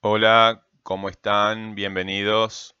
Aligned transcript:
Hola, 0.00 0.62
¿cómo 0.82 1.08
están? 1.08 1.74
Bienvenidos. 1.74 2.76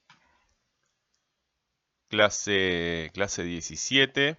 Clase, 2.08 3.10
clase 3.14 3.42
17. 3.42 4.36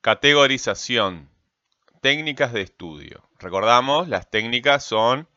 Categorización. 0.00 1.30
Técnicas 2.02 2.52
de 2.52 2.62
estudio. 2.62 3.28
Recordamos, 3.38 4.08
las 4.08 4.28
técnicas 4.28 4.84
son 4.84 5.28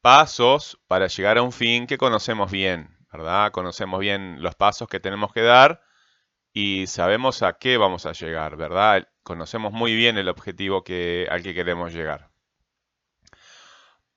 pasos 0.00 0.80
para 0.86 1.08
llegar 1.08 1.38
a 1.38 1.42
un 1.42 1.52
fin 1.52 1.86
que 1.86 1.98
conocemos 1.98 2.50
bien, 2.50 2.96
¿verdad? 3.12 3.50
Conocemos 3.50 4.00
bien 4.00 4.40
los 4.40 4.54
pasos 4.54 4.88
que 4.88 5.00
tenemos 5.00 5.32
que 5.32 5.42
dar 5.42 5.82
y 6.52 6.86
sabemos 6.86 7.42
a 7.42 7.58
qué 7.58 7.76
vamos 7.76 8.06
a 8.06 8.12
llegar, 8.12 8.56
¿verdad? 8.56 9.08
Conocemos 9.24 9.72
muy 9.72 9.94
bien 9.94 10.18
el 10.18 10.28
objetivo 10.28 10.78
al 10.78 11.42
que 11.42 11.54
queremos 11.54 11.92
llegar. 11.92 12.29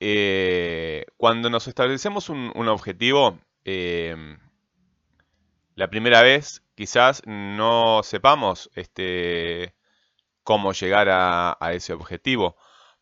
Eh, 0.06 1.06
cuando 1.16 1.50
nos 1.50 1.70
establecemos 1.70 2.28
un, 2.28 2.68
objetivo, 2.68 3.40
em, 3.64 4.38
la 5.76 5.90
primera 5.90 6.22
vez 6.22 6.62
quizás 6.76 7.22
no 7.26 8.04
sepamos 8.04 8.70
este, 8.76 9.76
cómo 10.44 10.74
llegar 10.74 11.08
a, 11.10 11.58
ese 11.72 11.94
objetivo, 11.94 12.58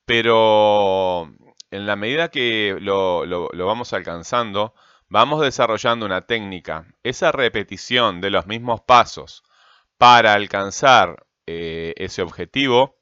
pero 0.05 1.23
en 1.71 1.87
la 1.87 1.95
medida 1.95 2.29
que 2.29 2.77
lo, 2.79 3.49
vamos 3.51 3.93
alcanzando, 3.93 4.75
vamos 5.09 5.41
desarrollando 5.41 6.05
una 6.05 6.27
técnica. 6.27 6.85
Esa 7.01 7.31
repetición 7.31 8.21
de 8.21 8.29
los 8.29 8.45
mismos 8.45 8.81
pasos 8.81 9.43
para 9.97 10.33
alcanzar 10.33 11.25
eh, 11.47 11.95
ese 11.97 12.21
objetivo 12.21 13.00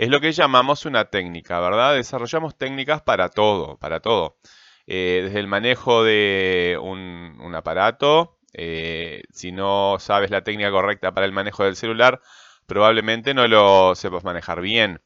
es 0.00 0.08
lo 0.08 0.18
que 0.22 0.32
llamamos 0.32 0.86
una 0.86 1.10
técnica, 1.10 1.60
¿verdad? 1.60 1.94
Desarrollamos 1.94 2.56
técnicas 2.56 3.02
para 3.02 3.28
todo, 3.28 3.76
para 3.76 4.00
todo. 4.00 4.38
Eh, 4.86 5.20
desde 5.24 5.40
el 5.40 5.46
manejo 5.46 6.04
de 6.04 6.78
un, 6.80 7.54
aparato, 7.54 8.38
eh, 8.54 9.24
si 9.30 9.52
no 9.52 9.98
sabes 10.00 10.30
la 10.30 10.42
técnica 10.42 10.70
correcta 10.70 11.12
para 11.12 11.26
el 11.26 11.32
manejo 11.32 11.64
del 11.64 11.76
celular, 11.76 12.22
probablemente 12.64 13.34
no 13.34 13.46
lo 13.46 13.94
sepas 13.94 14.24
manejar 14.24 14.62
bien. 14.62 15.02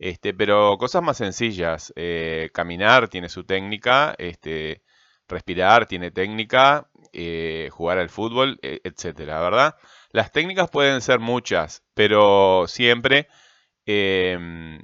Este, 0.00 0.34
pero 0.34 0.76
cosas 0.76 1.04
más 1.04 1.18
sencillas, 1.18 1.92
eh, 1.94 2.50
caminar 2.52 3.06
tiene 3.08 3.28
su 3.28 3.44
técnica, 3.44 4.16
este, 4.18 4.82
respirar 5.28 5.86
tiene 5.86 6.10
técnica, 6.10 6.90
jugar 7.70 7.98
al 7.98 8.08
fútbol, 8.08 8.58
e, 8.62 8.80
etcétera, 8.82 9.40
¿verdad? 9.40 9.76
Las 10.10 10.32
técnicas 10.32 10.68
pueden 10.68 11.00
ser 11.00 11.20
muchas, 11.20 11.84
pero 11.94 12.64
siempre 12.66 13.28
Em, 13.86 14.78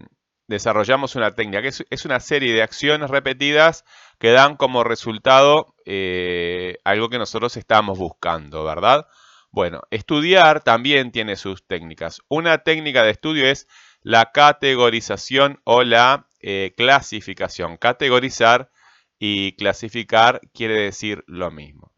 desarrollamos 0.49 1.15
una 1.15 1.35
técnica, 1.35 1.63
que 1.63 1.69
es, 1.69 2.05
una 2.05 2.21
serie 2.21 2.53
de 2.53 2.63
acciones 2.63 3.11
repetidas 3.11 3.85
que 4.19 4.31
dan 4.31 4.57
como 4.57 4.83
resultado 4.83 5.75
eh, 5.85 6.79
algo 6.85 7.09
que 7.09 7.19
nosotros 7.19 7.57
estamos 7.57 7.99
buscando, 7.99 8.65
¿verdad? 8.65 9.07
Bueno, 9.51 9.83
estudiar 9.91 10.63
también 10.63 11.13
tiene 11.13 11.37
sus 11.37 11.67
técnicas. 11.67 12.21
Una 12.29 12.59
técnica 12.59 13.03
de 13.03 13.11
estudio 13.11 13.47
es 13.47 13.69
la 14.03 14.33
categorización 14.33 15.61
o 15.65 15.83
la 15.83 16.27
eh, 16.41 16.75
clasificación. 16.77 17.77
Categorizar 17.77 18.71
y 19.19 19.53
clasificar 19.57 20.41
quiere 20.53 20.81
decir 20.83 21.25
lo 21.27 21.51
mismo. 21.51 21.93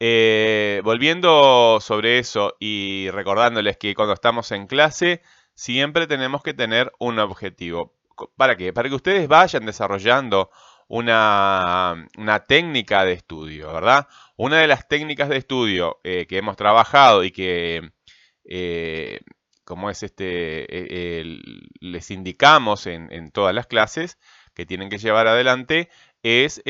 Eh, 0.00 0.80
volviendo 0.82 1.78
sobre 1.80 2.18
eso 2.18 2.56
y 2.58 3.08
recordándoles 3.10 3.76
que 3.76 3.94
cuando 3.94 4.14
estamos 4.14 4.50
en 4.50 4.66
clase 4.66 5.22
siempre 5.54 6.06
tenemos 6.06 6.42
que 6.42 6.54
tener 6.54 6.92
un 6.98 7.18
objetivo. 7.18 7.94
¿Para 8.36 8.56
qué? 8.56 8.72
Para 8.72 8.88
que 8.88 8.94
ustedes 8.94 9.28
vayan 9.28 9.66
desarrollando 9.66 10.50
una, 10.88 12.06
técnica 12.46 13.04
de 13.04 13.12
estudio, 13.12 13.72
¿verdad? 13.72 14.08
Una 14.36 14.58
de 14.58 14.66
las 14.66 14.88
técnicas 14.88 15.28
de 15.28 15.38
estudio 15.38 16.00
eh, 16.04 16.26
que 16.26 16.38
hemos 16.38 16.56
trabajado 16.56 17.24
y 17.24 17.30
que, 17.30 17.92
eh, 18.44 19.20
como 19.64 19.90
es 19.90 20.02
este, 20.02 20.66
e, 20.68 21.24
les 21.80 22.10
indicamos 22.10 22.86
en, 22.86 23.30
todas 23.32 23.54
las 23.54 23.66
clases 23.66 24.18
que 24.54 24.66
tienen 24.66 24.90
que 24.90 24.98
llevar 24.98 25.26
adelante, 25.28 25.88
es 26.22 26.62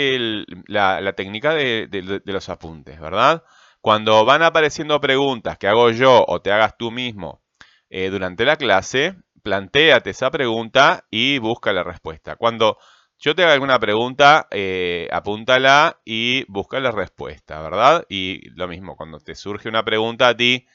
la, 0.66 1.12
técnica 1.14 1.54
de, 1.54 1.88
de 1.88 2.32
los 2.32 2.48
apuntes, 2.48 3.00
¿verdad? 3.00 3.42
Cuando 3.80 4.24
van 4.24 4.42
apareciendo 4.42 5.00
preguntas 5.00 5.58
que 5.58 5.66
hago 5.66 5.90
yo 5.90 6.24
o 6.28 6.40
te 6.40 6.52
hagas 6.52 6.78
tú 6.78 6.92
mismo 6.92 7.41
eh, 7.94 8.08
durante 8.08 8.46
la 8.46 8.56
clase, 8.56 9.16
plantéate 9.42 10.10
esa 10.10 10.30
pregunta 10.30 11.04
y 11.10 11.36
busca 11.36 11.74
la 11.74 11.84
respuesta. 11.84 12.36
Cuando 12.36 12.78
yo 13.18 13.34
te 13.34 13.42
haga 13.44 13.52
alguna 13.52 13.78
pregunta, 13.78 14.48
eh, 14.50 15.08
apúntala 15.12 16.00
y 16.02 16.44
busca 16.50 16.80
la 16.80 16.90
respuesta, 16.90 17.60
¿verdad? 17.60 18.06
Y 18.08 18.48
lo 18.56 18.66
mismo, 18.66 18.96
cuando 18.96 19.20
te 19.20 19.34
surge 19.34 19.68
una 19.68 19.84
pregunta 19.84 20.28
a 20.28 20.36
ti, 20.36 20.66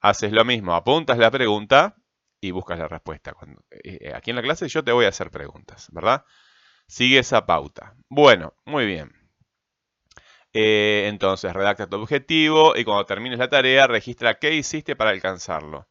haces 0.00 0.32
lo 0.32 0.44
mismo, 0.44 0.74
apuntas 0.74 1.16
la 1.16 1.30
pregunta 1.30 1.94
y 2.40 2.50
buscas 2.50 2.80
la 2.80 2.88
respuesta. 2.88 3.34
Eh, 3.84 4.12
aquí 4.12 4.30
en 4.30 4.36
la 4.36 4.42
clase 4.42 4.66
yo 4.68 4.82
te 4.82 4.90
voy 4.90 5.04
a 5.04 5.10
hacer 5.10 5.30
preguntas, 5.30 5.86
¿verdad? 5.92 6.24
Sigue 6.88 7.20
esa 7.20 7.46
pauta. 7.46 7.94
Bueno, 8.08 8.54
muy 8.64 8.84
bien. 8.86 9.12
entonces, 10.52 11.52
redacta 11.52 11.88
tu 11.88 11.96
objetivo 11.96 12.76
y 12.76 12.84
cuando 12.84 13.06
termines 13.06 13.38
la 13.38 13.48
tarea, 13.48 13.86
registra 13.86 14.34
qué 14.40 14.54
hiciste 14.54 14.96
para 14.96 15.10
alcanzarlo. 15.10 15.86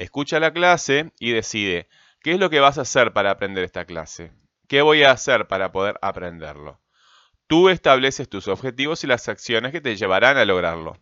Escucha 0.00 0.40
la 0.40 0.54
clase 0.54 1.12
y 1.18 1.32
decide 1.32 1.86
qué 2.22 2.32
es 2.32 2.40
lo 2.40 2.48
que 2.48 2.58
vas 2.58 2.78
a 2.78 2.82
hacer 2.82 3.12
para 3.12 3.32
aprender 3.32 3.64
esta 3.64 3.84
clase. 3.84 4.32
¿Qué 4.66 4.80
voy 4.80 5.02
a 5.02 5.10
hacer 5.10 5.46
para 5.46 5.72
poder 5.72 5.98
aprenderlo? 6.00 6.80
Tú 7.46 7.68
estableces 7.68 8.26
tus 8.26 8.48
objetivos 8.48 9.04
y 9.04 9.06
las 9.06 9.28
acciones 9.28 9.72
que 9.72 9.82
te 9.82 9.96
llevarán 9.96 10.38
a 10.38 10.46
lograrlo. 10.46 10.96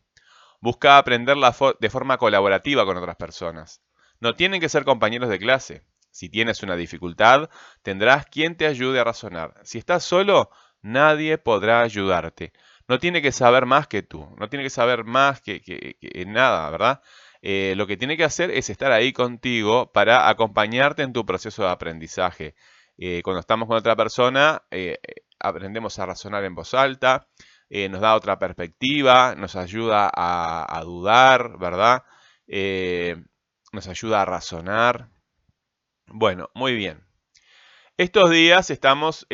Busca 0.59 0.99
aprender 0.99 1.37
de 1.79 1.91
forma 1.91 2.19
colaborativa 2.19 2.85
con 2.85 2.97
otras 2.97 3.15
personas. 3.15 3.85
No 4.19 4.35
tienen 4.35 4.61
que 4.61 4.69
ser 4.69 4.85
compañeros 4.85 5.29
de 5.29 5.39
clase. 5.39 5.85
Si 6.11 6.29
tienes 6.29 6.65
una 6.65 6.75
dificultad, 6.75 7.51
tendrás 7.85 8.27
quien 8.27 8.57
te 8.57 8.67
ayude 8.67 8.99
a 8.99 9.05
razonar. 9.05 9.55
Si 9.63 9.79
estás 9.79 10.03
solo, 10.03 10.51
nadie 10.83 11.39
podrá 11.39 11.83
ayudarte. 11.83 12.53
No 12.89 12.99
tiene 12.99 13.23
que 13.23 13.31
saber 13.31 13.65
más 13.65 13.87
que 13.87 14.03
tú, 14.03 14.35
no 14.41 14.49
tiene 14.49 14.65
que 14.65 14.71
saber 14.71 15.05
más 15.05 15.41
que, 15.41 15.61
que 15.61 16.25
nada, 16.27 16.69
¿verdad? 16.71 17.01
Eh, 17.43 17.75
lo 17.77 17.87
que 17.87 17.97
tiene 17.97 18.17
que 18.17 18.25
hacer 18.25 18.51
es 18.51 18.69
estar 18.71 18.93
ahí 18.93 19.13
contigo 19.13 19.93
para 19.93 20.29
acompañarte 20.29 21.03
en 21.03 21.13
tu 21.13 21.25
proceso 21.25 21.63
de 21.63 21.71
aprendizaje. 21.71 22.55
Eh, 22.99 23.23
cuando 23.23 23.41
estamos 23.41 23.69
con 23.69 23.77
otra 23.77 23.97
persona, 23.97 24.63
eh, 24.71 24.99
aprendemos 25.39 25.99
a 25.99 26.07
razonar 26.07 26.45
en 26.45 26.55
voz 26.55 26.75
alta, 26.75 27.29
nos 27.71 28.01
da 28.01 28.15
otra 28.17 28.39
perspectiva, 28.39 29.35
nos 29.37 29.55
ayuda 29.55 30.11
a, 30.13 30.81
dudar, 30.85 31.59
¿verdad? 31.59 32.03
nos 33.73 33.89
ayuda 33.89 34.23
a 34.23 34.25
razonar. 34.25 35.11
Bueno, 36.07 36.51
muy 36.55 36.75
bien. 36.75 37.05
Estos 37.99 38.31
días 38.31 38.71
estamos 38.71 39.27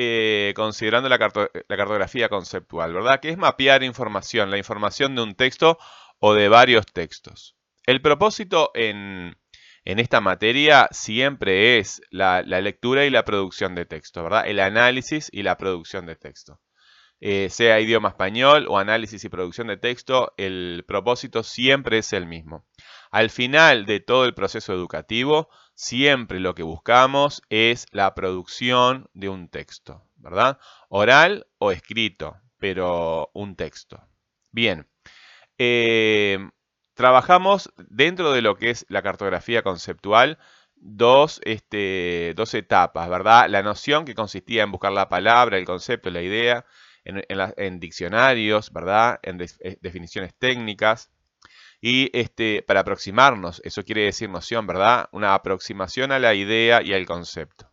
considerando 0.57 1.09
la, 1.09 1.19
la, 1.19 1.77
cartografía 1.77 2.29
conceptual, 2.29 2.93
¿verdad? 2.93 3.21
Que 3.21 3.31
es 3.31 3.39
mapear 3.39 3.85
información, 3.85 4.51
la 4.51 4.59
información 4.59 5.15
de 5.15 5.23
un 5.23 5.35
texto 5.37 5.79
o 6.19 6.35
de 6.35 6.49
varios 6.49 6.87
textos. 6.87 7.57
El 7.87 8.01
propósito 8.01 8.71
en, 8.75 9.37
esta 9.85 10.23
materia 10.23 10.89
siempre 10.91 11.79
es 11.79 12.01
la, 12.11 12.43
lectura 12.43 13.05
y 13.05 13.11
la 13.11 13.25
producción 13.25 13.75
de 13.75 13.85
texto, 13.85 14.23
¿verdad? 14.23 14.47
El 14.47 14.61
análisis 14.61 15.29
y 15.33 15.43
la 15.43 15.59
producción 15.59 16.07
de 16.07 16.17
texto. 16.17 16.61
Eh, 17.21 17.49
sea 17.51 17.81
idioma 17.81 18.09
español 18.11 18.67
o 18.69 18.79
análisis 18.79 19.23
y 19.25 19.29
producción 19.29 19.67
de 19.67 19.77
texto, 19.77 20.33
el 20.37 20.85
propósito 20.87 21.43
siempre 21.43 21.99
es 21.99 22.13
el 22.13 22.27
mismo. 22.27 22.67
Al 23.11 23.31
final 23.31 23.87
de 23.87 24.01
todo 24.01 24.25
el 24.25 24.35
proceso 24.35 24.73
educativo, 24.73 25.49
siempre 25.75 26.41
lo 26.41 26.55
que 26.55 26.63
buscamos 26.63 27.43
es 27.51 27.87
la 27.93 28.15
producción 28.15 29.09
de 29.13 29.29
un 29.29 29.49
texto, 29.49 30.03
¿verdad? 30.17 30.59
Oral 30.89 31.47
o 31.59 31.71
escrito, 31.71 32.37
pero 32.59 33.31
un 33.35 33.57
texto. 33.57 34.03
Bien. 34.51 34.89
Eh, 35.59 36.39
Trabajamos 36.95 37.73
dentro 37.77 38.33
de 38.33 38.43
lo 38.43 38.57
que 38.57 38.71
es 38.71 38.87
la 38.89 39.03
cartografía 39.03 39.63
conceptual 39.63 40.39
dos, 40.77 41.41
este, 41.45 42.35
dos 42.37 42.55
etapas, 42.55 43.09
¿verdad? 43.09 43.49
La 43.49 43.63
noción 43.63 44.05
que 44.05 44.15
consistía 44.15 44.63
en 44.63 44.71
buscar 44.71 44.93
la 44.93 45.09
palabra, 45.09 45.59
el 45.59 45.65
concepto, 45.65 46.11
la 46.11 46.23
idea, 46.23 46.67
en, 47.05 47.81
diccionarios, 47.81 48.73
¿verdad? 48.73 49.19
En 49.23 49.41
eh, 49.41 49.79
definiciones 49.81 50.35
técnicas. 50.39 51.11
Y 51.81 52.11
este, 52.19 52.63
para 52.63 52.81
aproximarnos, 52.81 53.61
eso 53.65 53.85
quiere 53.85 54.03
decir 54.03 54.31
noción, 54.31 54.67
¿verdad? 54.67 55.09
Una 55.13 55.35
aproximación 55.35 56.13
a 56.13 56.19
la 56.19 56.35
idea 56.35 56.83
y 56.83 56.95
al 56.95 57.07
concepto. 57.07 57.71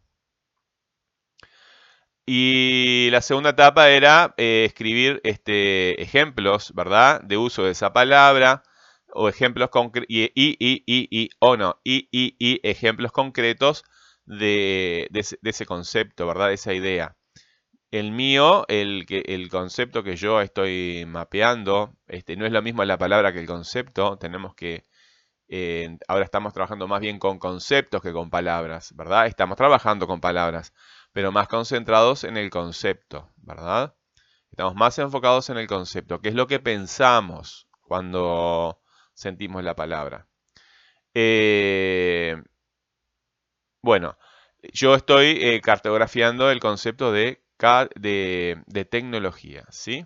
Y 2.26 3.10
la 3.12 3.22
segunda 3.22 3.52
etapa 3.52 3.90
era 3.90 4.34
eh, 4.38 4.66
escribir 4.66 5.22
este, 5.24 6.02
ejemplos, 6.02 6.74
¿verdad? 6.74 7.22
De 7.22 7.38
uso 7.38 7.64
de 7.64 7.72
esa 7.72 7.94
palabra, 7.94 8.64
o 9.14 9.30
ejemplos 9.30 9.70
concretos, 9.70 10.08
y, 10.10 10.24
y, 10.36 10.58
y, 10.60 10.84
y, 10.86 11.30
o 11.40 11.58
no, 11.58 11.80
y, 11.84 12.08
y, 12.12 12.36
y 12.40 12.60
ejemplos 12.64 13.12
concretos 13.12 13.84
de, 14.26 15.10
ese, 15.44 15.66
concepto, 15.66 16.28
¿verdad? 16.28 16.48
De 16.50 16.54
esa 16.56 16.74
idea. 16.74 17.16
el 17.92 18.12
mío, 18.12 18.66
el, 18.70 19.06
que, 19.08 19.24
el 19.28 19.50
concepto 19.50 20.04
que 20.04 20.16
yo 20.16 20.42
estoy 20.42 21.06
mapeando, 21.08 21.96
este, 22.08 22.36
no 22.38 22.46
es 22.46 22.52
lo 22.54 22.62
mismo 22.62 22.84
la 22.86 22.98
palabra 22.98 23.34
que 23.34 23.40
el 23.40 23.48
concepto. 23.48 24.18
Tenemos 24.18 24.56
que, 24.56 24.86
eh, 25.50 25.98
ahora 26.08 26.26
estamos 26.26 26.54
trabajando 26.54 26.88
más 26.88 27.02
bien 27.02 27.20
con 27.20 27.40
conceptos 27.40 28.02
que 28.02 28.14
con 28.14 28.30
palabras, 28.30 28.94
¿verdad? 28.96 29.28
Estamos 29.28 29.58
trabajando 29.58 30.08
con 30.08 30.22
palabras, 30.22 30.74
pero 31.14 31.32
más 31.32 31.48
concentrados 31.48 32.24
en 32.24 32.38
el 32.38 32.50
concepto, 32.50 33.30
¿verdad? 33.38 33.96
Estamos 34.52 34.76
más 34.76 34.98
enfocados 35.00 35.50
en 35.50 35.58
el 35.58 35.68
concepto, 35.68 36.22
que 36.22 36.30
es 36.30 36.36
lo 36.36 36.48
que 36.48 36.60
pensamos 36.60 37.68
cuando 37.82 38.82
sentimos 39.14 39.64
la 39.64 39.76
palabra. 39.76 40.28
Eh, 41.14 42.42
bueno, 43.82 44.18
yo 44.74 44.96
estoy 44.96 45.38
eh, 45.42 45.62
cartografiando 45.62 46.52
el 46.52 46.60
concepto 46.60 47.12
de 47.12 47.44
de, 47.96 48.88
tecnología, 48.90 49.66
¿sí? 49.70 50.06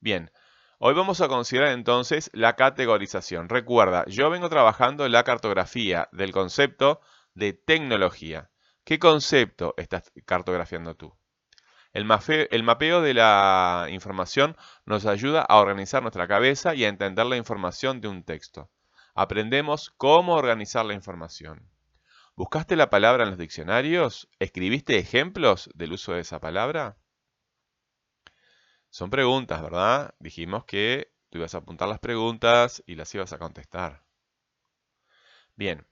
Bien, 0.00 0.30
hoy 0.78 0.94
vamos 0.94 1.20
a 1.20 1.28
considerar 1.28 1.72
entonces 1.72 2.30
la 2.32 2.56
categorización. 2.56 3.50
Recuerda, 3.50 4.04
yo 4.06 4.30
vengo 4.30 4.48
trabajando 4.48 5.06
la 5.08 5.22
cartografía 5.22 6.08
del 6.12 6.32
concepto 6.32 7.00
de 7.34 7.52
tecnología. 7.52 8.50
¿Qué 8.84 8.98
concepto 8.98 9.74
estás 9.76 10.10
cartografiando 10.24 10.96
tú? 10.96 11.14
El 11.92 12.04
mapeo, 12.04 13.02
de 13.02 13.14
la 13.14 13.88
información 13.90 14.56
nos 14.86 15.06
ayuda 15.06 15.42
a 15.42 15.56
organizar 15.56 16.02
nuestra 16.02 16.28
cabeza 16.28 16.74
y 16.74 16.84
a 16.84 16.88
entender 16.88 17.26
la 17.26 17.36
información 17.36 18.00
de 18.00 18.06
un 18.06 18.22
texto. 18.22 18.70
Aprendemos 19.14 19.90
cómo 19.96 20.34
organizar 20.34 20.84
la 20.84 20.94
información. 20.94 21.68
¿Buscaste 22.36 22.76
la 22.76 22.90
palabra 22.90 23.24
en 23.24 23.30
los 23.30 23.38
diccionarios? 23.38 24.28
¿Escribiste 24.38 24.98
ejemplos 24.98 25.68
del 25.74 25.92
uso 25.92 26.12
de 26.12 26.20
esa 26.20 26.38
palabra? 26.38 26.96
Son 28.88 29.10
preguntas, 29.10 29.60
¿verdad? 29.60 30.14
Dijimos 30.20 30.64
que 30.64 31.12
tú 31.28 31.38
ibas 31.38 31.54
a 31.54 31.58
apuntar 31.58 31.88
las 31.88 31.98
preguntas 31.98 32.84
y 32.86 32.94
las 32.94 33.12
ibas 33.14 33.32
a 33.32 33.38
contestar. 33.38 34.04
Bien. 35.56 35.86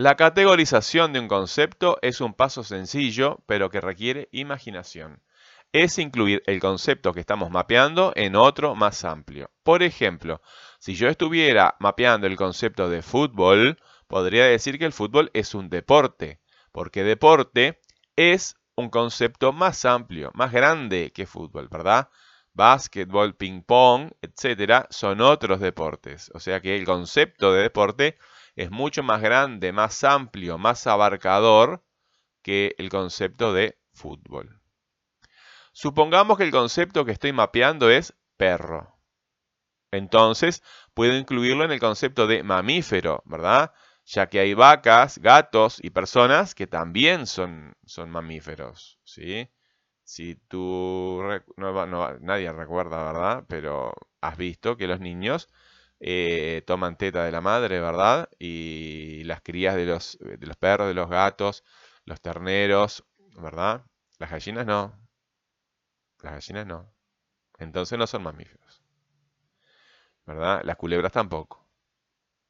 La 0.00 0.14
categorización 0.14 1.12
de 1.12 1.18
un 1.18 1.26
concepto 1.26 1.98
es 2.02 2.20
un 2.20 2.32
paso 2.32 2.62
sencillo, 2.62 3.42
pero 3.46 3.68
que 3.68 3.80
requiere 3.80 4.28
imaginación. 4.30 5.24
Es 5.72 5.98
incluir 5.98 6.40
el 6.46 6.60
concepto 6.60 7.12
que 7.12 7.18
estamos 7.18 7.50
mapeando 7.50 8.12
en 8.14 8.36
otro 8.36 8.76
más 8.76 9.04
amplio. 9.04 9.50
Por 9.64 9.82
ejemplo, 9.82 10.40
si 10.78 10.94
yo 10.94 11.08
estuviera 11.08 11.74
mapeando 11.80 12.28
el 12.28 12.36
concepto 12.36 12.88
de 12.88 13.02
fútbol, 13.02 13.76
podría 14.06 14.44
decir 14.44 14.78
que 14.78 14.84
el 14.84 14.92
fútbol 14.92 15.32
es 15.34 15.52
un 15.56 15.68
deporte, 15.68 16.38
porque 16.70 17.02
deporte 17.02 17.80
es 18.14 18.54
un 18.76 18.90
concepto 18.90 19.52
más 19.52 19.84
amplio, 19.84 20.30
más 20.32 20.52
grande 20.52 21.10
que 21.12 21.26
fútbol, 21.26 21.66
¿verdad? 21.68 22.08
Básquetbol, 22.54 23.34
ping 23.34 23.62
pong, 23.62 24.12
etcétera, 24.22 24.86
son 24.90 25.20
otros 25.20 25.58
deportes. 25.58 26.30
O 26.34 26.38
sea 26.38 26.60
que 26.60 26.76
el 26.76 26.84
concepto 26.84 27.52
de 27.52 27.62
deporte 27.62 28.16
es 28.58 28.70
mucho 28.70 29.02
más 29.02 29.22
grande, 29.22 29.72
más 29.72 30.02
amplio, 30.04 30.58
más 30.58 30.86
abarcador 30.86 31.84
que 32.42 32.74
el 32.78 32.88
concepto 32.88 33.52
de 33.52 33.78
fútbol. 33.92 34.60
Supongamos 35.72 36.38
que 36.38 36.44
el 36.44 36.50
concepto 36.50 37.04
que 37.04 37.12
estoy 37.12 37.32
mapeando 37.32 37.88
es 37.88 38.14
perro. 38.36 38.98
Entonces, 39.92 40.62
puedo 40.92 41.14
incluirlo 41.16 41.64
en 41.64 41.70
el 41.70 41.80
concepto 41.80 42.26
de 42.26 42.42
mamífero, 42.42 43.22
¿verdad? 43.26 43.72
ya 44.08 44.28
que 44.28 44.40
hay 44.40 44.54
vacas, 44.54 45.18
gatos 45.18 45.78
y 45.82 45.90
personas 45.90 46.54
que 46.54 46.66
también 46.66 47.26
son, 47.26 47.76
son 47.84 48.10
mamíferos, 48.10 48.98
¿sí? 49.04 49.50
Si 50.02 50.34
tú, 50.48 51.22
nadie 52.20 52.50
recuerda, 52.52 53.04
¿verdad? 53.12 53.44
Pero 53.48 53.92
has 54.22 54.38
visto 54.38 54.78
que 54.78 54.86
los 54.86 55.00
niños 55.00 55.50
eh, 56.00 56.62
toman 56.66 56.96
teta 56.96 57.24
de 57.24 57.32
la 57.32 57.40
madre, 57.40 57.80
¿verdad? 57.80 58.28
Y 58.38 59.24
las 59.24 59.42
crías 59.42 59.76
de 59.76 59.86
los, 59.86 60.18
de 60.20 60.46
los 60.46 60.56
perros, 60.56 60.88
de 60.88 60.94
los 60.94 61.08
gatos, 61.10 61.64
los 62.04 62.20
terneros, 62.20 63.04
¿verdad? 63.36 63.84
Las 64.18 64.30
gallinas 64.30 64.66
no. 64.66 64.94
Las 66.22 66.34
gallinas 66.34 66.66
no. 66.66 66.92
Entonces 67.58 67.98
no 67.98 68.06
son 68.06 68.22
mamíferos. 68.22 68.82
¿Verdad? 70.26 70.62
Las 70.64 70.76
culebras 70.76 71.12
tampoco 71.12 71.68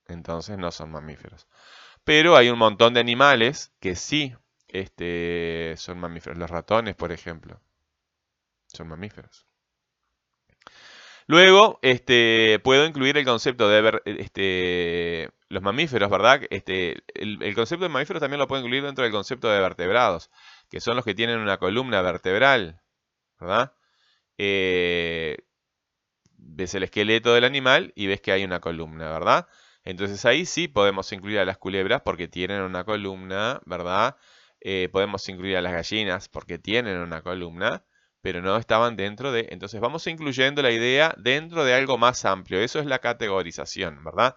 entonces 0.08 0.58
no 0.58 0.72
son 0.72 0.90
mamíferos. 0.90 1.46
Pero 2.04 2.36
hay 2.36 2.50
un 2.50 2.58
montón 2.58 2.94
de 2.94 3.00
animales 3.00 3.72
que 3.80 3.94
sí 3.96 4.34
este, 4.68 5.74
son 5.76 5.98
mamíferos. 6.00 6.38
Los 6.38 6.50
ratones, 6.50 6.96
por 6.96 7.12
ejemplo, 7.12 7.60
son 8.66 8.88
mamíferos. 8.88 9.47
Luego, 11.28 11.78
este, 11.82 12.58
puedo 12.64 12.86
incluir 12.86 13.18
el 13.18 13.24
concepto 13.26 13.68
de 13.68 13.82
ver, 13.82 14.02
este, 14.06 15.30
los 15.50 15.62
mamíferos, 15.62 16.08
¿verdad? 16.10 16.40
Este, 16.48 17.02
el, 17.14 17.54
concepto 17.54 17.84
de 17.84 17.90
mamíferos 17.90 18.20
también 18.20 18.38
lo 18.38 18.48
puedo 18.48 18.62
incluir 18.62 18.82
dentro 18.82 19.04
del 19.04 19.12
concepto 19.12 19.50
de 19.50 19.60
vertebrados, 19.60 20.30
que 20.70 20.80
son 20.80 20.96
los 20.96 21.04
que 21.04 21.14
tienen 21.14 21.38
una 21.38 21.58
columna 21.58 22.00
vertebral, 22.00 22.80
¿verdad? 23.38 23.74
Eh, 24.38 25.36
ves 26.38 26.74
el 26.74 26.84
esqueleto 26.84 27.34
del 27.34 27.44
animal 27.44 27.92
y 27.94 28.06
ves 28.06 28.22
que 28.22 28.32
hay 28.32 28.44
una 28.44 28.60
columna, 28.60 29.10
¿verdad? 29.10 29.48
Entonces 29.84 30.24
ahí 30.24 30.46
sí 30.46 30.66
podemos 30.66 31.12
incluir 31.12 31.40
a 31.40 31.44
las 31.44 31.58
culebras 31.58 32.02
porque 32.02 32.28
tienen 32.28 32.62
una 32.62 32.84
columna, 32.84 33.60
¿verdad? 33.66 34.16
Eh, 34.60 34.88
podemos 34.92 35.28
incluir 35.28 35.58
a 35.58 35.62
las 35.62 35.72
gallinas 35.74 36.28
porque 36.30 36.58
tienen 36.58 36.98
una 36.98 37.22
columna, 37.22 37.84
pero 38.22 38.42
no 38.42 38.56
estaban 38.56 38.96
dentro 38.96 39.32
de... 39.32 39.48
Entonces 39.50 39.80
vamos 39.80 40.06
incluyendo 40.06 40.62
la 40.62 40.70
idea 40.70 41.14
dentro 41.18 41.64
de 41.64 41.74
algo 41.74 41.98
más 41.98 42.24
amplio. 42.24 42.60
Eso 42.60 42.80
es 42.80 42.86
la 42.86 42.98
categorización, 43.00 44.04
¿verdad? 44.04 44.36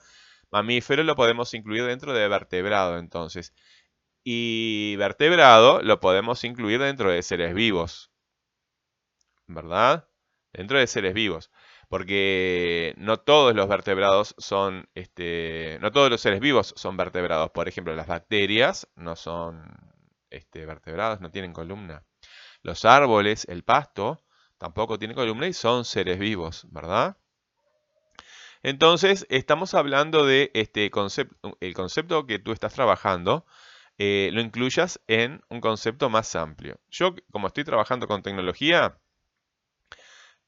Mamífero 0.52 1.04
lo 1.04 1.16
podemos 1.16 1.54
incluir 1.54 1.86
dentro 1.86 2.14
de 2.14 2.28
vertebrado, 2.28 2.98
entonces. 3.00 3.54
Y 4.24 4.96
vertebrado 4.98 5.82
lo 5.82 6.00
podemos 6.00 6.44
incluir 6.44 6.80
dentro 6.82 7.12
de 7.12 7.24
seres 7.24 7.54
vivos, 7.56 8.12
¿verdad? 9.48 10.08
Dentro 10.54 10.80
de 10.80 10.88
seres 10.88 11.14
vivos 11.14 11.52
porque 11.92 12.94
no 12.98 13.18
todos 13.20 13.54
los 13.54 13.68
vertebrados 13.68 14.34
son, 14.38 14.88
este, 14.96 15.78
no 15.82 15.92
todos 15.92 16.10
los 16.10 16.22
seres 16.22 16.40
vivos 16.40 16.74
son 16.78 16.96
vertebrados. 16.96 17.52
Por 17.52 17.68
ejemplo, 17.68 17.94
las 17.96 18.08
bacterias 18.08 18.88
no 18.96 19.18
son 19.18 19.62
este, 20.30 20.66
vertebrados, 20.66 21.20
no 21.20 21.32
tienen 21.32 21.52
columna. 21.52 22.06
Los 22.64 22.86
árboles, 22.86 23.46
el 23.50 23.64
pasto, 23.64 24.22
tampoco 24.58 25.00
tiene 25.00 25.16
columna 25.16 25.48
y 25.48 25.54
son 25.54 25.86
seres 25.86 26.20
vivos, 26.20 26.68
¿verdad? 26.70 27.18
Entonces, 28.64 29.26
estamos 29.30 29.74
hablando 29.74 30.26
de 30.26 30.52
este 30.54 30.92
concepto, 30.92 31.58
el 31.60 31.74
concepto 31.74 32.28
que 32.28 32.38
tú 32.40 32.52
estás 32.52 32.74
trabajando, 32.74 33.46
eh, 33.98 34.30
lo 34.34 34.42
incluyas 34.42 35.02
en 35.08 35.42
un 35.50 35.62
concepto 35.62 36.10
más 36.10 36.36
amplio. 36.36 36.80
Yo, 36.90 37.16
como 37.32 37.48
estoy 37.48 37.64
trabajando 37.64 38.08
con 38.08 38.22
tecnología, 38.22 38.98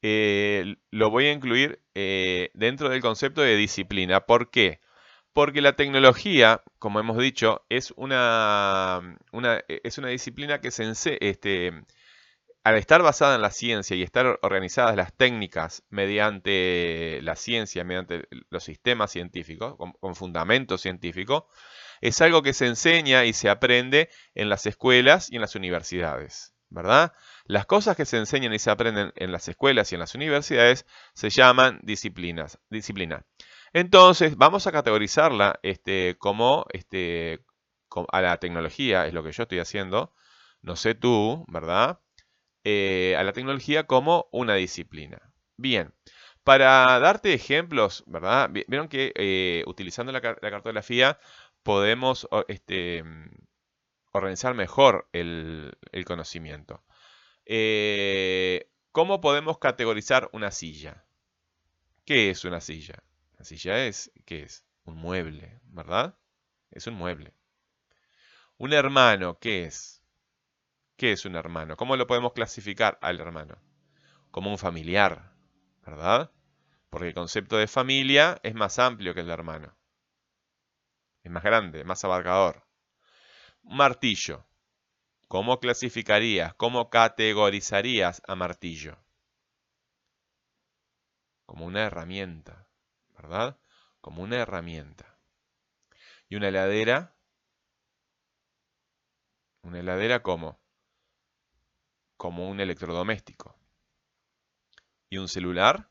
eh, 0.02 0.76
lo 0.90 1.10
voy 1.10 1.26
a 1.26 1.32
incluir 1.32 1.80
eh, 1.94 2.50
dentro 2.54 2.88
del 2.88 3.00
concepto 3.00 3.40
de 3.42 3.56
disciplina. 3.56 4.20
¿Por 4.26 4.50
qué? 4.50 4.80
Porque 5.32 5.60
la 5.60 5.74
tecnología, 5.76 6.62
como 6.78 7.00
hemos 7.00 7.18
dicho, 7.18 7.64
es 7.68 7.92
una, 7.96 9.16
es 9.68 9.98
una 9.98 10.08
disciplina 10.08 10.60
que 10.60 10.70
se 10.70 10.92
este, 11.20 11.72
al 12.64 12.76
estar 12.76 13.02
basada 13.02 13.34
en 13.34 13.42
la 13.42 13.50
ciencia 13.50 13.94
y 13.94 14.02
estar 14.02 14.38
organizadas 14.42 14.96
las 14.96 15.14
técnicas 15.14 15.84
mediante 15.90 17.20
la 17.22 17.36
ciencia, 17.36 17.84
mediante 17.84 18.26
los 18.48 18.64
sistemas 18.64 19.12
científicos, 19.12 19.76
con, 19.76 20.14
fundamento 20.14 20.78
científico, 20.78 21.46
es 22.00 22.22
algo 22.22 22.42
que 22.42 22.54
se 22.54 22.66
enseña 22.66 23.26
y 23.26 23.34
se 23.34 23.50
aprende 23.50 24.08
en 24.34 24.48
las 24.48 24.64
escuelas 24.64 25.30
y 25.30 25.36
en 25.36 25.42
las 25.42 25.54
universidades. 25.54 26.52
¿verdad? 26.70 27.12
Las 27.44 27.66
cosas 27.66 27.96
que 27.96 28.06
se 28.06 28.16
enseñan 28.16 28.52
y 28.52 28.58
se 28.58 28.70
aprenden 28.70 29.12
en 29.14 29.30
las 29.30 29.46
escuelas 29.46 29.92
y 29.92 29.94
en 29.94 30.00
las 30.00 30.14
universidades 30.16 30.86
se 31.12 31.30
llaman 31.30 31.78
disciplinas, 31.82 32.58
disciplina. 32.68 33.24
Entonces, 33.72 34.36
vamos 34.36 34.66
a 34.66 34.72
categorizarla 34.72 35.60
este, 35.62 36.16
como, 36.18 36.66
este, 36.70 37.44
a 38.10 38.20
la 38.22 38.38
tecnología, 38.38 39.06
es 39.06 39.14
lo 39.14 39.22
que 39.22 39.30
yo 39.32 39.44
estoy 39.44 39.60
haciendo, 39.60 40.12
no 40.62 40.74
sé 40.74 40.94
tú, 40.94 41.44
¿verdad? 41.46 42.00
Eh, 42.64 43.14
a 43.18 43.24
la 43.24 43.34
tecnología 43.34 43.86
como 43.86 44.28
una 44.32 44.54
disciplina. 44.54 45.20
Bien, 45.56 45.92
para 46.44 46.98
darte 46.98 47.34
ejemplos, 47.34 48.04
¿verdad? 48.06 48.50
Vieron 48.50 48.88
que 48.88 49.12
eh, 49.16 49.64
utilizando 49.66 50.12
la, 50.12 50.20
cartografía 50.22 51.18
podemos 51.62 52.26
este, 52.48 53.04
organizar 54.12 54.54
mejor 54.54 55.08
el, 55.12 55.76
conocimiento. 56.06 56.82
Eh, 57.46 58.70
¿Cómo 58.92 59.20
podemos 59.20 59.58
categorizar 59.58 60.30
una 60.32 60.50
silla? 60.50 61.04
¿Qué 62.06 62.30
es 62.30 62.44
una 62.44 62.60
silla? 62.60 63.02
Una 63.34 63.44
silla 63.44 63.86
es, 63.86 64.10
¿qué 64.24 64.42
es? 64.44 64.64
Un 64.84 64.96
mueble, 64.96 65.60
¿verdad? 65.64 66.16
Es 66.70 66.86
un 66.86 66.94
mueble. 66.94 67.34
Un 68.58 68.72
hermano, 68.72 69.38
¿qué 69.38 69.64
es? 69.64 70.03
¿Qué 70.96 71.10
es 71.10 71.24
un 71.24 71.34
hermano? 71.34 71.76
¿Cómo 71.76 71.96
lo 71.96 72.06
podemos 72.06 72.32
clasificar 72.32 72.98
al 73.02 73.20
hermano? 73.20 73.58
Como 74.30 74.50
un 74.50 74.58
familiar, 74.58 75.32
¿verdad? 75.84 76.30
Porque 76.88 77.08
el 77.08 77.14
concepto 77.14 77.56
de 77.56 77.66
familia 77.66 78.38
es 78.44 78.54
más 78.54 78.78
amplio 78.78 79.12
que 79.12 79.20
el 79.20 79.26
de 79.26 79.32
hermano. 79.32 79.76
Es 81.24 81.32
más 81.32 81.42
grande, 81.42 81.82
más 81.84 82.04
abarcador. 82.04 82.64
Martillo. 83.62 84.46
¿Cómo 85.26 85.58
clasificarías, 85.58 86.54
cómo 86.54 86.90
categorizarías 86.90 88.22
a 88.28 88.36
martillo? 88.36 88.96
Como 91.44 91.66
una 91.66 91.84
herramienta, 91.84 92.68
¿verdad? 93.16 93.58
Como 94.00 94.22
una 94.22 94.36
herramienta. 94.36 95.18
¿Y 96.28 96.36
una 96.36 96.48
heladera? 96.48 97.16
¿Una 99.62 99.80
heladera 99.80 100.22
cómo? 100.22 100.63
Como 102.24 102.48
un 102.48 102.58
electrodoméstico. 102.58 103.54
¿Y 105.10 105.18
un 105.18 105.28
celular? 105.28 105.90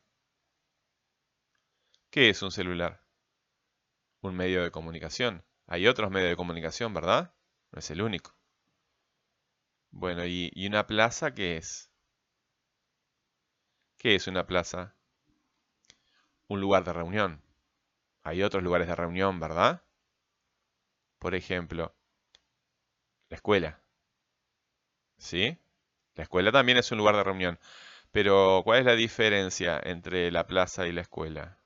¿Qué 2.10 2.30
es 2.30 2.42
un 2.42 2.52
celular? 2.52 3.06
Un 4.22 4.36
medio 4.36 4.64
de 4.64 4.72
comunicación. 4.72 5.46
Hay 5.68 5.86
otros 5.86 6.10
medios 6.10 6.32
de 6.32 6.36
comunicación, 6.36 6.92
¿verdad? 6.92 7.36
No 7.72 7.78
es 7.78 7.92
el 7.92 8.02
único. 8.02 8.36
Bueno, 9.92 10.26
¿y, 10.26 10.52
una 10.66 10.88
plaza 10.88 11.36
qué 11.36 11.58
es? 11.58 11.92
¿Qué 14.00 14.16
es 14.16 14.26
una 14.26 14.48
plaza? 14.48 14.96
Un 16.48 16.62
lugar 16.62 16.84
de 16.84 16.94
reunión. 16.94 17.44
Hay 18.24 18.42
otros 18.42 18.64
lugares 18.64 18.88
de 18.88 18.96
reunión, 18.96 19.40
¿verdad? 19.40 19.84
Por 21.20 21.36
ejemplo, 21.36 21.96
la 23.30 23.36
escuela. 23.36 23.80
¿Sí? 25.20 25.60
La 26.16 26.24
escuela 26.24 26.52
también 26.52 26.78
es 26.78 26.92
un 26.92 26.98
lugar 26.98 27.16
de 27.16 27.24
reunión. 27.24 27.60
Pero, 28.12 28.62
¿cuál 28.64 28.80
es 28.80 28.86
la 28.86 28.96
diferencia 28.96 29.80
entre 29.84 30.32
la 30.32 30.48
plaza 30.48 30.88
y 30.88 30.92
la 30.92 31.02
escuela? 31.02 31.60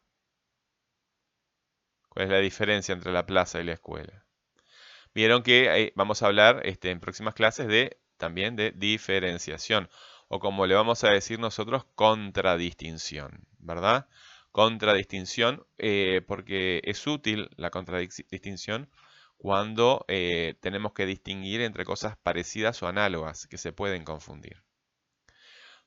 ¿Cuál 2.09 2.25
es 2.25 2.31
la 2.31 2.39
diferencia 2.39 2.93
entre 2.93 3.11
la 3.11 3.25
plaza 3.25 3.59
y 3.59 3.63
la 3.63 3.73
escuela? 3.73 4.25
Vieron 5.13 5.43
que 5.43 5.65
eh, 5.65 5.93
vamos 5.95 6.21
a 6.21 6.27
hablar 6.27 6.61
este, 6.63 6.91
en 6.91 6.99
próximas 6.99 7.33
clases 7.33 7.67
de 7.67 7.99
también 8.17 8.55
de 8.55 8.71
diferenciación 8.71 9.89
o 10.27 10.39
como 10.39 10.65
le 10.65 10.75
vamos 10.75 11.03
a 11.03 11.09
decir 11.09 11.39
nosotros, 11.39 11.85
contradistinción, 11.95 13.45
¿verdad? 13.59 14.07
Contradistinción 14.51 15.65
eh, 15.77 16.21
porque 16.27 16.81
es 16.83 17.05
útil 17.07 17.49
la 17.55 17.69
contradistinción 17.69 18.89
cuando 19.37 20.05
eh, 20.07 20.55
tenemos 20.61 20.93
que 20.93 21.05
distinguir 21.05 21.61
entre 21.61 21.85
cosas 21.85 22.17
parecidas 22.17 22.81
o 22.83 22.87
análogas 22.87 23.47
que 23.47 23.57
se 23.57 23.73
pueden 23.73 24.03
confundir. 24.03 24.63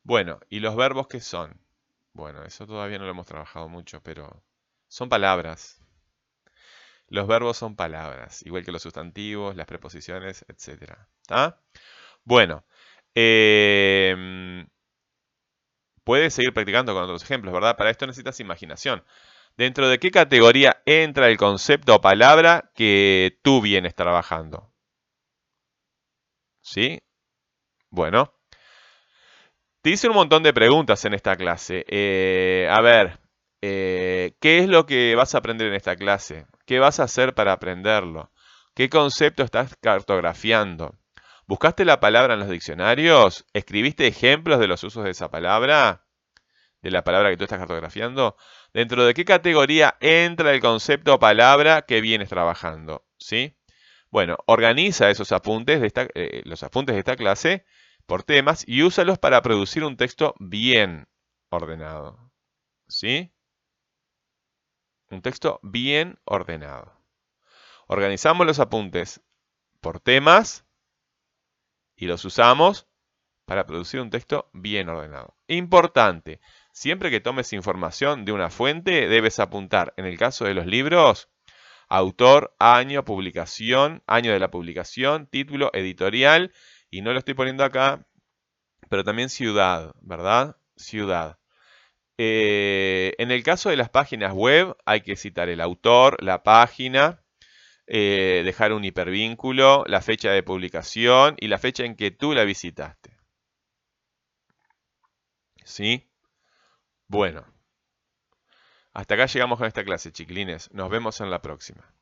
Bueno, 0.03 0.41
¿y 0.51 0.61
los 0.61 0.77
verbos 0.77 1.09
qué 1.09 1.21
son? 1.21 1.61
Bueno, 2.13 2.45
eso 2.45 2.67
todavía 2.67 2.99
no 2.99 3.05
lo 3.05 3.13
hemos 3.13 3.27
trabajado 3.27 3.69
mucho, 3.69 4.03
pero 4.03 4.43
son 4.89 5.09
palabras, 5.09 5.81
los 7.09 7.27
verbos 7.27 7.57
son 7.59 7.77
palabras, 7.77 8.43
igual 8.47 8.65
que 8.65 8.73
los 8.73 8.83
sustantivos, 8.83 9.57
las 9.57 9.67
preposiciones, 9.67 10.45
etc. 10.49 10.97
Bueno, 12.25 12.65
eh, 13.15 14.65
puedes 16.05 16.35
seguir 16.35 16.53
practicando 16.53 16.93
con 16.95 17.05
otros 17.05 17.23
ejemplos, 17.23 17.53
¿verdad? 17.55 17.77
Para 17.77 17.91
esto 17.91 18.07
necesitas 18.07 18.41
imaginación. 18.41 19.05
¿Dentro 19.57 19.89
de 19.89 19.99
qué 19.99 20.11
categoría 20.11 20.83
entra 20.87 21.29
el 21.29 21.37
concepto 21.37 21.97
o 21.97 22.01
palabra 22.01 22.71
que 22.75 23.39
tú 23.43 23.61
vienes 23.61 23.95
trabajando? 23.95 24.73
¿Sí? 26.63 27.01
Bueno. 27.91 28.33
Te 29.83 29.91
hice 29.91 30.09
un 30.09 30.15
montón 30.15 30.43
de 30.43 30.53
preguntas 30.53 31.05
en 31.05 31.15
esta 31.15 31.37
clase. 31.37 31.85
Eh, 31.89 32.69
a 32.71 32.81
ver, 32.81 33.19
eh, 33.63 34.35
¿qué 34.41 34.59
es 34.59 34.69
lo 34.69 34.87
que 34.87 35.15
vas 35.15 35.35
a 35.35 35.39
aprender 35.39 35.69
en 35.69 35.75
esta 35.75 35.97
clase? 35.97 36.47
¿Qué 36.67 36.79
vas 36.79 37.01
a 37.01 37.05
hacer 37.05 37.35
para 37.35 37.53
aprenderlo? 37.53 38.31
¿Qué 38.75 38.89
concepto 38.89 39.43
estás 39.43 39.77
cartografiando? 39.81 40.95
¿Buscaste 41.47 41.85
la 41.85 42.01
palabra 42.01 42.35
en 42.35 42.41
los 42.41 42.51
diccionarios? 42.51 43.45
¿Escribiste 43.53 44.07
ejemplos 44.07 44.61
de 44.61 44.69
los 44.69 44.85
usos 44.85 45.05
de 45.05 45.11
esa 45.11 45.31
palabra? 45.31 46.07
¿De 46.83 46.91
la 46.91 47.05
palabra 47.05 47.31
que 47.31 47.37
tú 47.37 47.45
estás 47.45 47.59
cartografiando? 47.59 48.37
¿Dentro 48.73 49.05
de 49.05 49.13
qué 49.13 49.25
categoría 49.25 49.97
entra 50.01 50.53
el 50.53 50.61
concepto 50.61 51.15
o 51.15 51.19
palabra 51.19 51.83
que 51.83 52.01
vienes 52.01 52.31
trabajando? 52.31 53.07
¿Sí? 53.19 53.57
Bueno, 54.11 54.39
organiza 54.47 55.11
esos 55.11 55.31
apuntes, 55.33 55.81
de 55.81 55.93
eh, 56.15 56.43
los 56.45 56.63
apuntes 56.63 56.95
de 56.95 57.01
esta 57.01 57.17
clase 57.17 57.65
por 58.07 58.23
temas 58.23 58.65
y 58.67 58.83
úsalos 58.83 59.19
para 59.19 59.43
producir 59.43 59.85
un 59.85 59.97
texto 59.97 60.35
bien 60.41 61.07
ordenado. 61.51 62.33
¿Sí? 62.89 63.33
Un 65.11 65.23
texto 65.23 65.61
bien 65.63 66.19
ordenado. 66.25 67.01
Organizamos 67.87 68.47
los 68.47 68.59
apuntes 68.59 69.21
por 69.81 70.01
temas 70.01 70.65
y 71.95 72.07
los 72.07 72.25
usamos 72.25 72.89
para 73.45 73.67
producir 73.67 74.01
un 74.01 74.11
texto 74.11 74.49
bien 74.53 74.89
ordenado. 74.89 75.37
Importante, 75.49 76.41
siempre 76.73 77.11
que 77.11 77.21
tomes 77.21 77.53
información 77.53 78.25
de 78.25 78.33
una 78.33 78.51
fuente, 78.51 79.09
debes 79.09 79.39
apuntar, 79.39 79.95
en 79.97 80.07
el 80.07 80.19
caso 80.19 80.45
de 80.45 80.55
los 80.55 80.67
libros, 80.67 81.29
autor, 81.89 82.55
año, 82.59 83.05
publicación, 83.05 84.03
año 84.07 84.33
de 84.33 84.39
la 84.39 84.51
publicación, 84.51 85.27
título, 85.27 85.71
editorial, 85.73 86.53
y 86.91 87.03
no 87.03 87.13
lo 87.13 87.19
estoy 87.19 87.35
poniendo 87.35 87.65
acá, 87.65 88.07
pero 88.89 89.05
también 89.05 89.29
ciudad, 89.29 89.93
¿verdad? 90.01 90.57
Ciudad. 90.77 91.39
Eh, 92.19 93.15
en 93.19 93.31
el 93.31 93.43
caso 93.43 93.71
de 93.71 93.77
las 93.77 93.89
páginas 93.89 94.35
web 94.35 94.77
hay 94.85 95.01
que 95.01 95.17
citar 95.17 95.49
el 95.49 95.61
autor, 95.61 96.23
la 96.23 96.43
página, 96.43 97.23
eh, 97.87 98.43
dejar 98.45 98.73
un 98.73 98.85
hipervínculo, 98.85 99.85
la 99.87 100.03
fecha 100.03 100.31
de 100.31 100.43
publicación 100.43 101.37
y 101.41 101.49
la 101.49 101.59
fecha 101.59 101.85
en 101.85 101.97
que 101.97 102.11
tú 102.11 102.35
la 102.35 102.45
visitaste. 102.45 103.17
¿Sí? 105.65 106.10
Bueno. 107.11 107.45
Hasta 108.93 109.15
acá 109.15 109.27
llegamos 109.27 109.59
con 109.59 109.67
esta 109.67 109.83
clase, 109.83 110.13
chiquilines. 110.13 110.73
Nos 110.73 110.91
vemos 110.91 111.21
en 111.21 111.29
la 111.29 111.43
próxima. 111.43 111.93